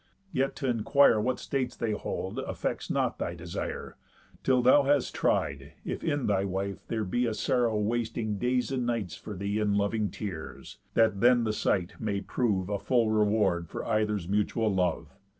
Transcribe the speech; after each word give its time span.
Yet 0.31 0.55
t' 0.55 0.65
inquire 0.65 1.19
What 1.21 1.37
states 1.37 1.75
they 1.75 1.91
hold, 1.91 2.39
affects 2.39 2.89
not 2.89 3.19
thy 3.19 3.35
desire, 3.35 3.97
Till 4.43 4.63
thou 4.63 4.81
hast 4.81 5.13
tried 5.13 5.73
if 5.85 6.03
in 6.03 6.25
thy 6.25 6.43
wife 6.43 6.79
there 6.87 7.03
be 7.03 7.27
A 7.27 7.35
sorrow 7.35 7.77
wasting 7.77 8.39
days 8.39 8.71
and 8.71 8.83
nights 8.87 9.15
for 9.15 9.35
thee 9.35 9.59
In 9.59 9.75
loving 9.77 10.09
tears, 10.09 10.79
that 10.95 11.19
then 11.19 11.43
the 11.43 11.53
sight 11.53 11.99
may 12.01 12.19
prove 12.19 12.67
A 12.67 12.79
full 12.79 13.11
reward 13.11 13.69
for 13.69 13.85
either's 13.85 14.27
mutual 14.27 14.73
love. 14.73 15.13